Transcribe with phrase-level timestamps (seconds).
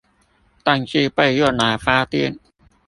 [0.63, 2.39] 但是被用來發電